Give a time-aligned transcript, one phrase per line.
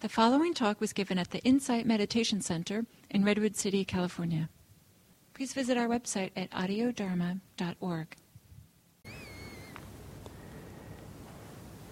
[0.00, 4.48] The following talk was given at the Insight Meditation Center in Redwood City, California.
[5.34, 8.16] Please visit our website at audiodharma.org.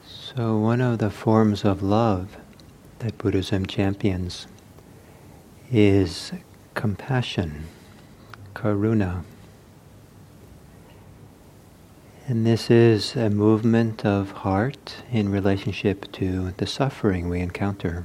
[0.06, 2.38] So, one of the forms of love
[3.00, 4.46] that Buddhism champions
[5.70, 6.32] is
[6.72, 7.66] compassion,
[8.54, 9.22] karuna.
[12.28, 18.04] And this is a movement of heart in relationship to the suffering we encounter.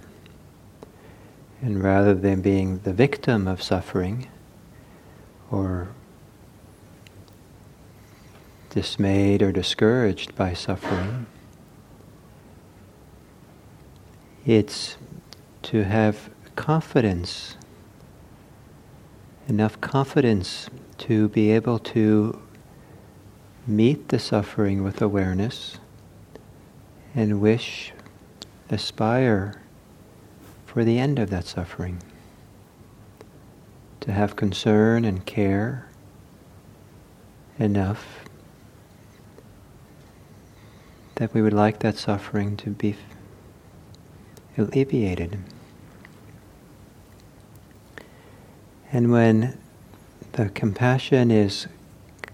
[1.61, 4.29] And rather than being the victim of suffering
[5.51, 5.89] or
[8.69, 11.25] dismayed or discouraged by suffering,
[14.45, 14.95] it's
[15.63, 17.57] to have confidence,
[19.49, 22.39] enough confidence to be able to
[23.65, 25.77] meet the suffering with awareness
[27.15, 27.93] and wish,
[28.69, 29.61] aspire
[30.65, 32.01] for the end of that suffering.
[34.01, 35.87] To have concern and care
[37.57, 38.25] enough
[41.15, 42.95] that we would like that suffering to be
[44.57, 45.39] alleviated.
[48.91, 49.57] And when
[50.33, 51.67] the compassion is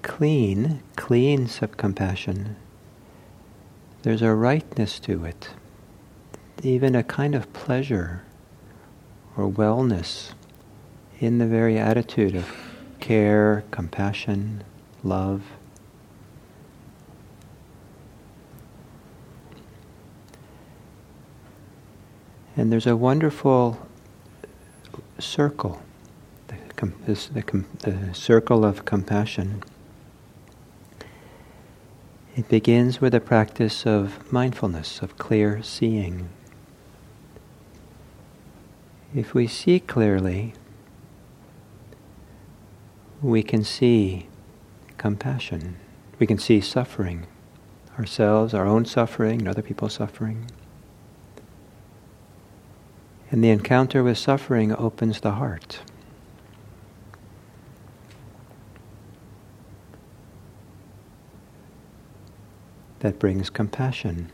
[0.02, 1.48] clean, clean
[1.78, 2.56] compassion,
[4.02, 5.50] there's a rightness to it,
[6.64, 8.24] even a kind of pleasure
[9.36, 10.34] or wellness
[11.20, 12.50] in the very attitude of
[13.00, 14.64] care, compassion,
[15.04, 15.44] love.
[22.56, 23.88] And there's a wonderful
[25.18, 25.82] circle,
[26.48, 26.56] the,
[27.34, 29.64] the, the circle of compassion.
[32.40, 36.30] It begins with a practice of mindfulness, of clear seeing.
[39.14, 40.54] If we see clearly,
[43.22, 44.30] we can see
[44.98, 45.76] compassion.
[46.18, 47.28] We can see suffering,
[47.98, 50.50] ourselves, our own suffering, and other people's suffering.
[53.32, 55.82] And the encounter with suffering opens the heart.
[63.00, 64.30] That brings compassion,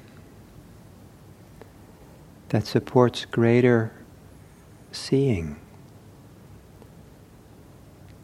[2.50, 3.92] that supports greater
[4.92, 5.58] seeing.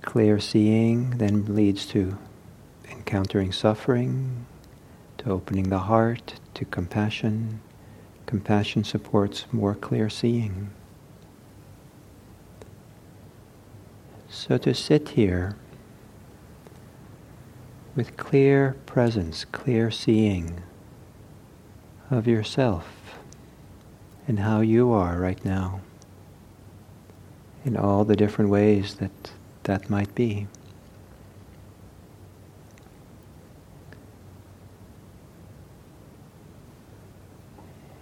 [0.01, 2.17] Clear seeing then leads to
[2.89, 4.45] encountering suffering,
[5.19, 7.61] to opening the heart, to compassion.
[8.25, 10.71] Compassion supports more clear seeing.
[14.29, 15.55] So to sit here
[17.95, 20.61] with clear presence, clear seeing
[22.09, 23.15] of yourself
[24.27, 25.81] and how you are right now
[27.65, 29.31] in all the different ways that
[29.63, 30.47] that might be.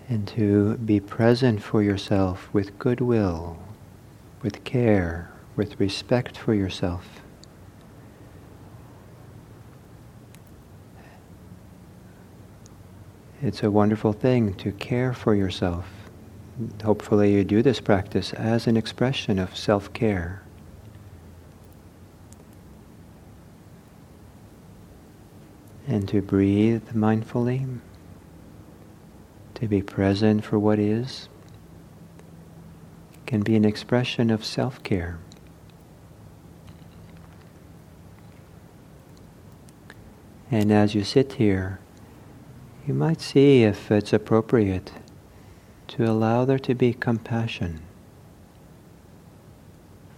[0.08, 3.60] And to be present for yourself with goodwill,
[4.42, 7.22] with care, with respect for yourself.
[13.42, 15.88] It's a wonderful thing to care for yourself.
[16.84, 20.44] Hopefully, you do this practice as an expression of self care.
[25.88, 27.80] And to breathe mindfully,
[29.56, 31.30] to be present for what is,
[33.26, 35.18] can be an expression of self care.
[40.52, 41.80] And as you sit here,
[42.90, 44.92] you might see if it's appropriate
[45.88, 47.80] to allow there to be compassion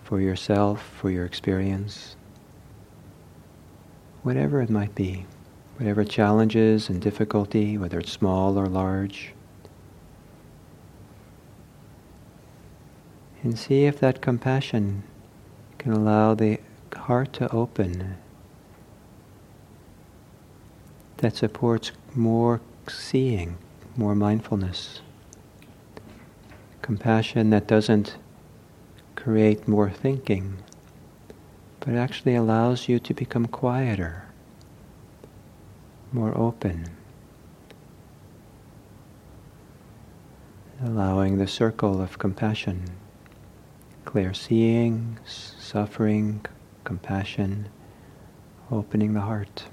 [0.06, 2.16] for yourself, for your experience,
[4.24, 5.26] whatever it might be,
[5.76, 9.34] whatever challenges and difficulty, whether it's small or large.
[13.44, 15.04] And see if that compassion
[15.78, 16.62] can allow the
[16.96, 18.16] heart to open
[21.22, 23.58] that supports more seeing,
[23.96, 25.02] more mindfulness.
[26.82, 28.18] Compassion that doesn't
[29.16, 30.58] create more thinking,
[31.80, 34.26] but actually allows you to become quieter,
[36.12, 36.90] more open.
[40.84, 42.86] Allowing the circle of compassion,
[44.06, 46.44] clear seeing, suffering,
[46.84, 47.70] compassion,
[48.72, 49.66] opening the heart.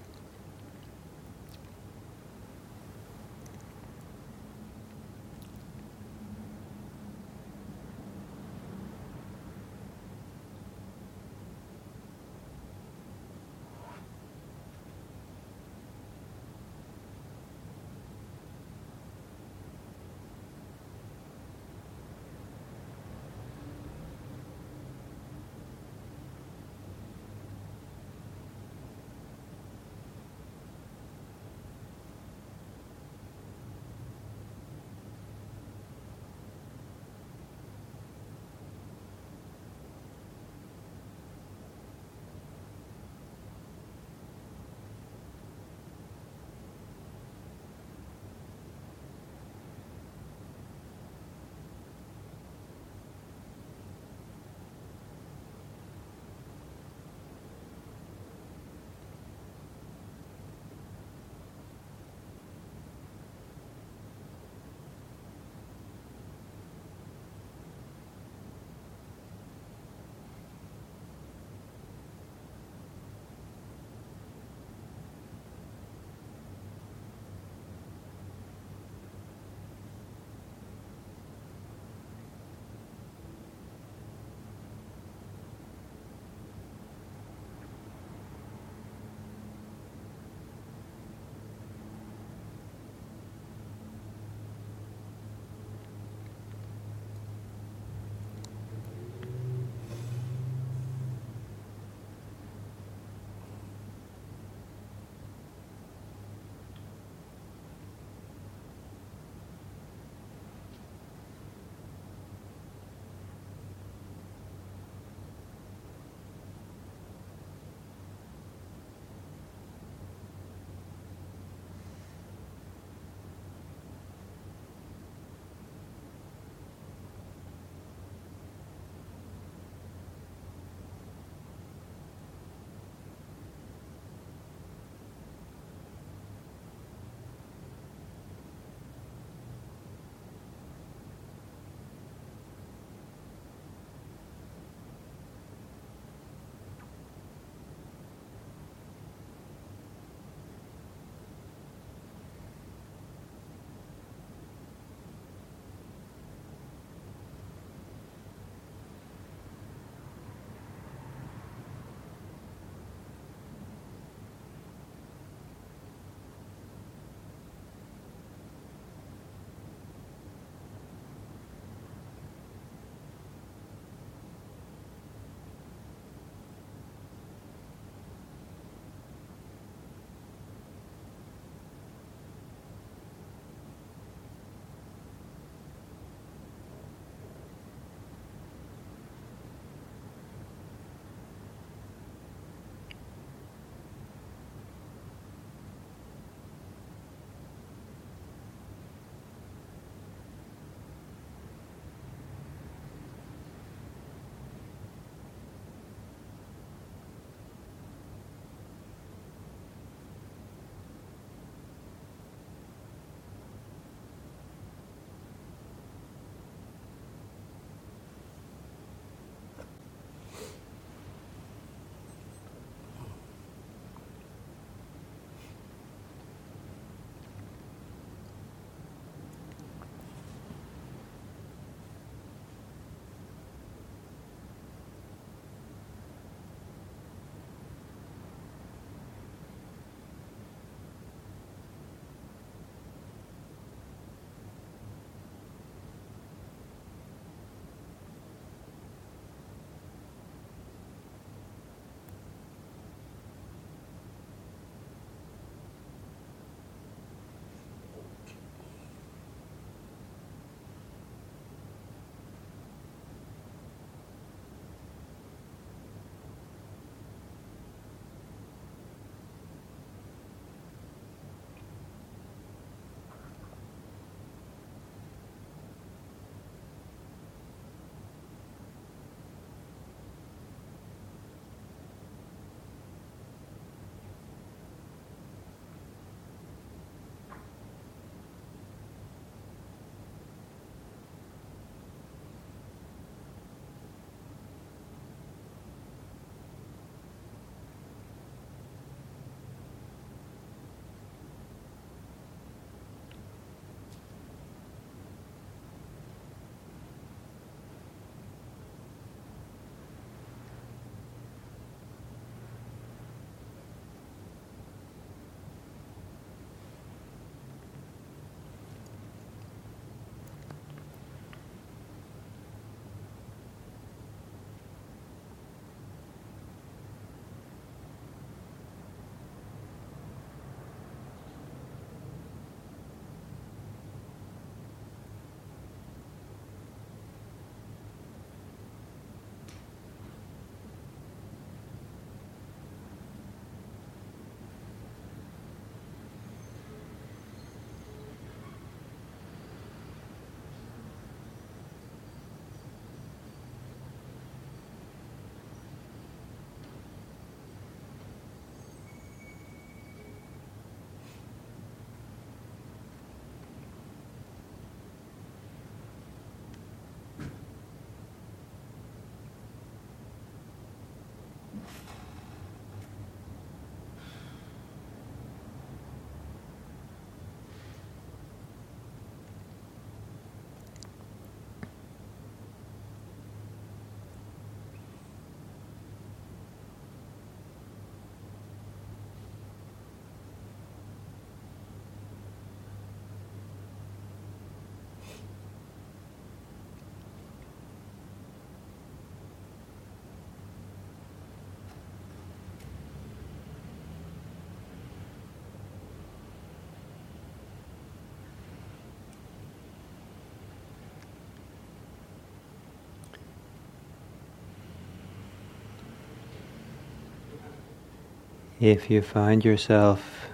[418.60, 420.31] If you find yourself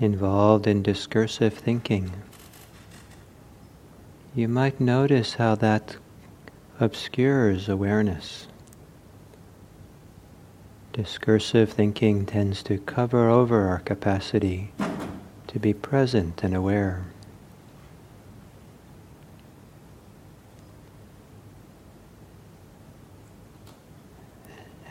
[0.00, 2.12] involved in discursive thinking,
[4.34, 5.96] you might notice how that
[6.80, 8.46] obscures awareness.
[10.94, 14.72] Discursive thinking tends to cover over our capacity
[15.48, 17.04] to be present and aware.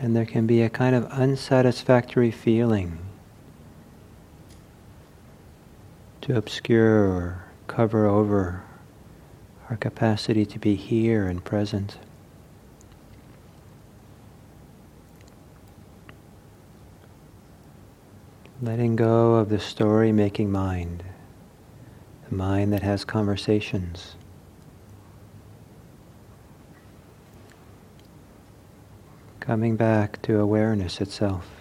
[0.05, 2.99] And there can be a kind of unsatisfactory feeling
[6.21, 8.61] to obscure or cover over
[9.67, 11.97] our capacity to be here and present.
[18.61, 21.03] Letting go of the story making mind,
[22.29, 24.17] the mind that has conversations.
[29.45, 31.54] Coming back to awareness itself.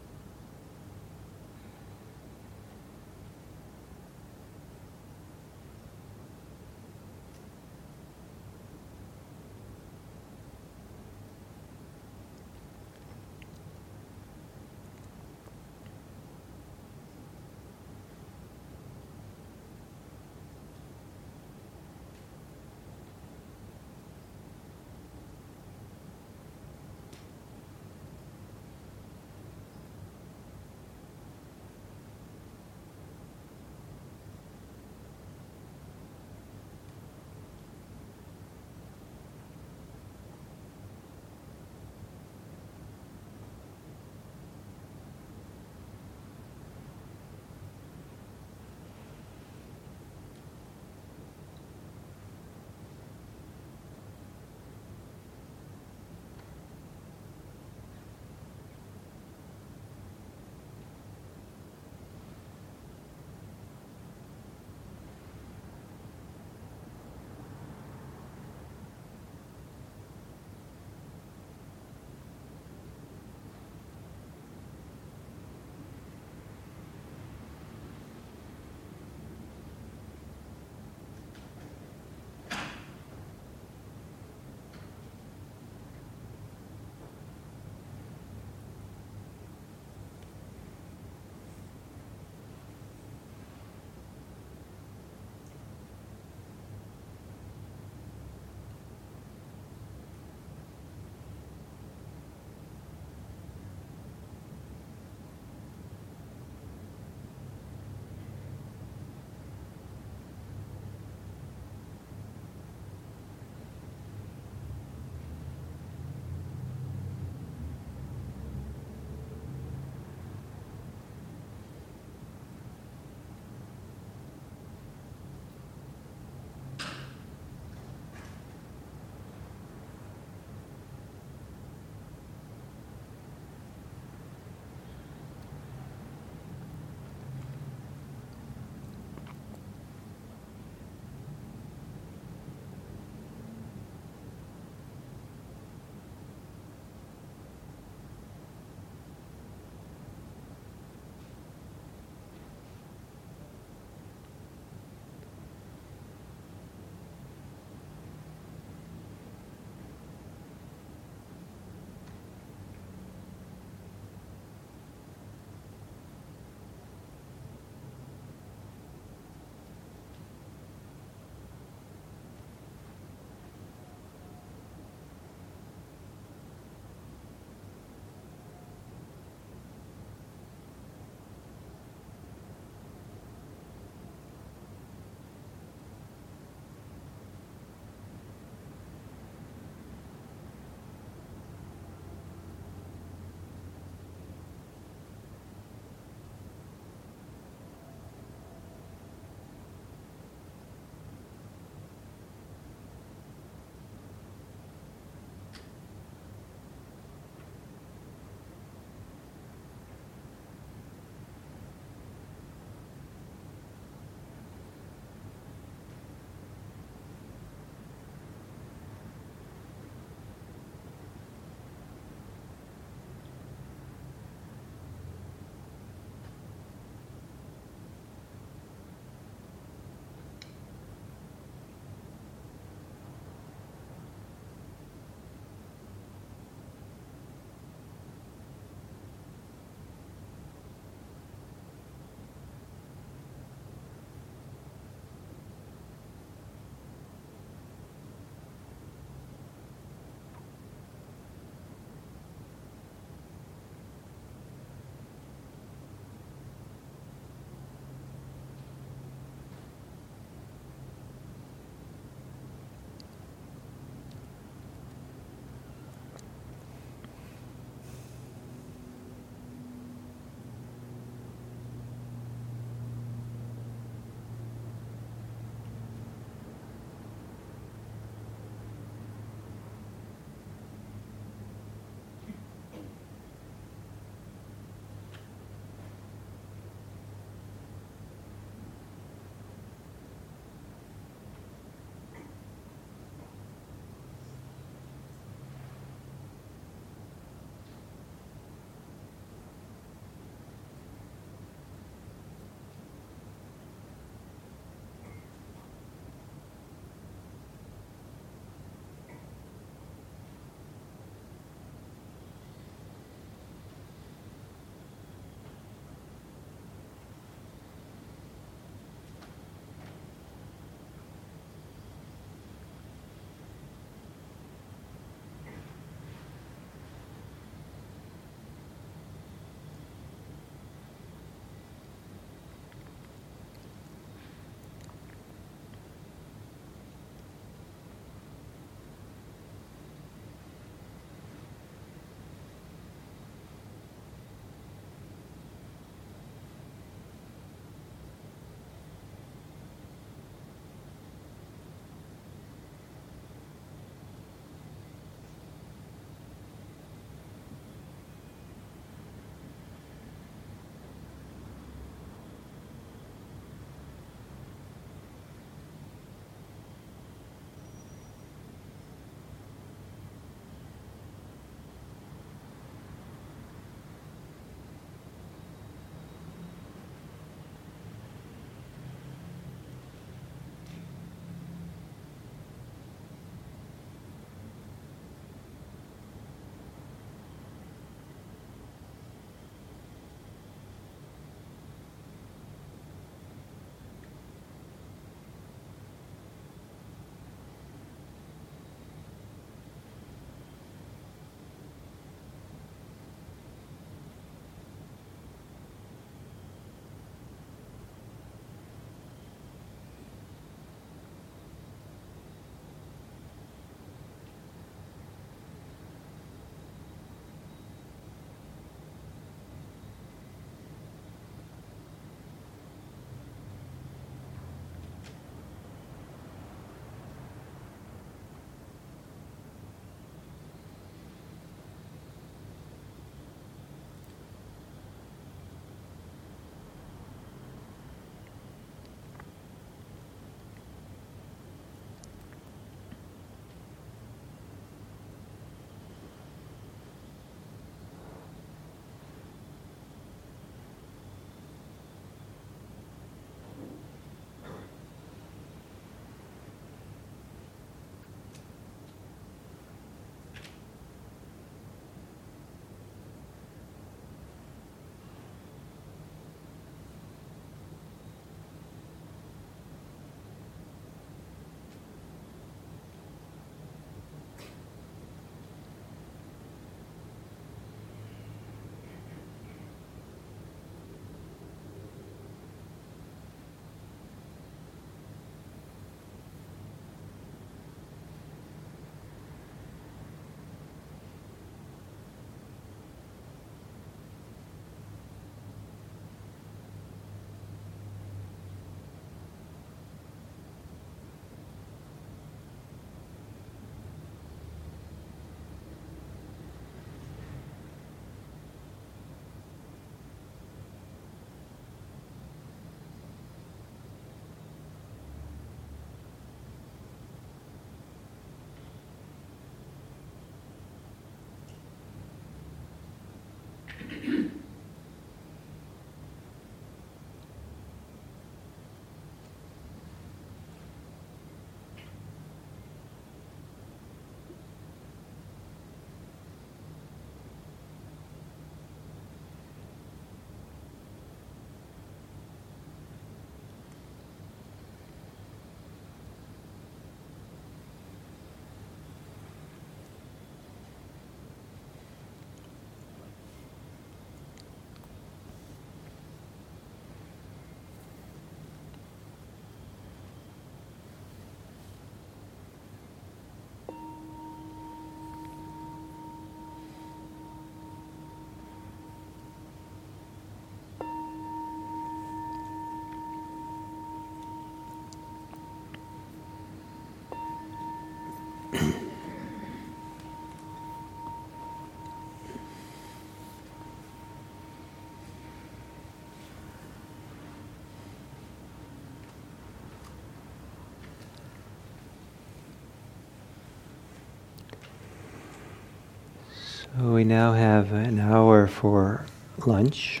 [596.78, 599.06] We now have an hour for
[599.46, 600.00] lunch.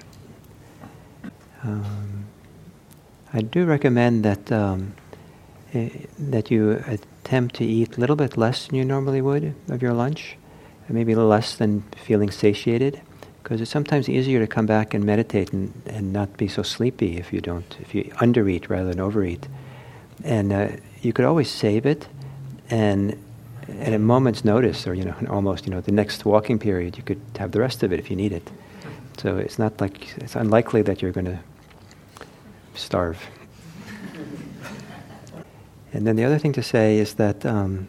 [1.62, 2.26] Um,
[3.32, 4.94] I do recommend that um,
[5.72, 9.82] eh, that you attempt to eat a little bit less than you normally would of
[9.82, 10.36] your lunch,
[10.88, 13.00] maybe a little less than feeling satiated,
[13.42, 17.16] because it's sometimes easier to come back and meditate and, and not be so sleepy
[17.16, 19.46] if you don't if you undereat rather than overeat,
[20.24, 20.68] and uh,
[21.02, 22.08] you could always save it,
[22.68, 23.16] and
[23.68, 27.02] at a moment's notice, or you know, almost you know, the next walking period, you
[27.02, 28.50] could have the rest of it if you need it.
[29.18, 31.38] So it's not like it's unlikely that you're going to
[32.74, 33.18] starve.
[35.92, 37.88] And then the other thing to say is that, um,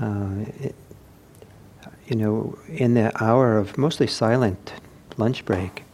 [0.00, 0.74] uh, it,
[2.08, 4.72] you know, in the hour of mostly silent
[5.18, 5.84] lunch break,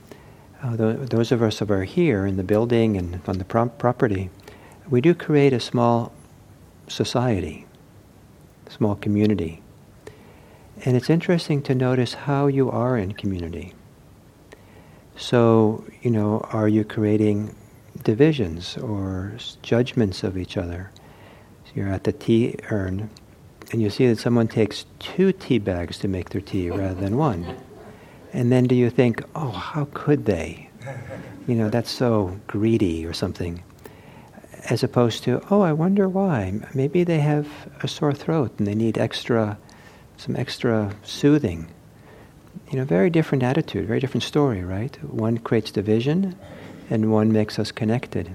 [0.62, 3.68] uh, th- those of us who are here in the building and on the pro-
[3.68, 4.30] property,
[4.88, 6.12] we do create a small
[6.86, 7.65] society,
[8.68, 9.62] small community.
[10.84, 13.72] And it's interesting to notice how you are in community.
[15.16, 17.54] So, you know, are you creating
[18.04, 20.90] divisions or judgments of each other?
[21.64, 23.08] So you're at the tea urn,
[23.72, 27.16] and you see that someone takes two tea bags to make their tea rather than
[27.16, 27.56] one.
[28.32, 30.68] And then do you think, oh, how could they?
[31.48, 33.62] You know, that's so greedy or something.
[34.68, 36.60] As opposed to, oh, I wonder why.
[36.74, 37.46] Maybe they have
[37.82, 39.58] a sore throat and they need extra,
[40.16, 41.68] some extra soothing
[42.70, 44.96] you know, very different attitude, very different story, right?
[45.04, 46.36] One creates division,
[46.90, 48.34] and one makes us connected.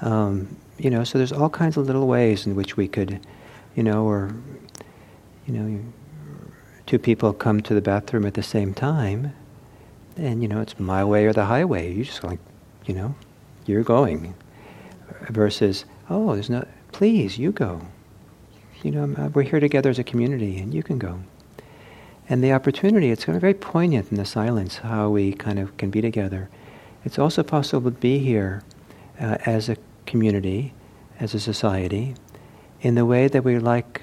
[0.00, 3.20] Um, you know, so there's all kinds of little ways in which we could,
[3.76, 4.34] you know, or,
[5.46, 5.84] you know,
[6.86, 9.32] two people come to the bathroom at the same time,
[10.16, 11.92] and you know, it's my way or the highway.
[11.92, 12.38] You just like,
[12.86, 13.14] you know,
[13.66, 14.34] you're going,
[15.28, 17.80] versus, oh, there's no, please, you go.
[18.82, 21.20] You know, we're here together as a community, and you can go
[22.28, 25.76] and the opportunity, it's kind of very poignant in the silence how we kind of
[25.76, 26.48] can be together.
[27.04, 28.62] It's also possible to be here
[29.20, 30.72] uh, as a community,
[31.20, 32.14] as a society,
[32.80, 34.02] in the way that we like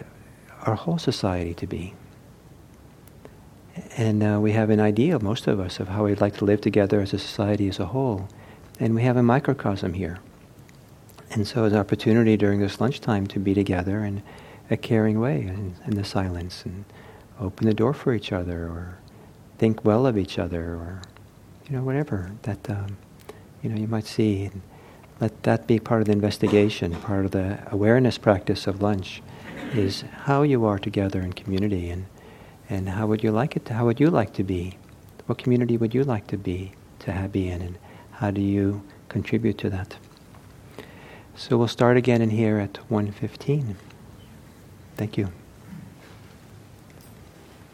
[0.63, 1.95] our whole society to be.
[3.97, 6.61] And uh, we have an ideal, most of us, of how we'd like to live
[6.61, 8.27] together as a society as a whole.
[8.79, 10.19] And we have a microcosm here.
[11.33, 14.21] And so it's an opportunity during this lunchtime to be together in
[14.69, 16.83] a caring way in, in the silence and
[17.39, 18.97] open the door for each other or
[19.57, 21.01] think well of each other or
[21.69, 22.97] you know whatever that um,
[23.63, 24.51] you know you might see.
[25.21, 29.21] Let that be part of the investigation part of the awareness practice of lunch
[29.73, 32.07] is how you are together in community and
[32.69, 34.77] and how would you like it to, how would you like to be?
[35.27, 37.77] What community would you like to be to be in and
[38.11, 39.95] how do you contribute to that
[41.41, 43.75] so we'll start again in here at 1.15
[44.95, 45.31] thank you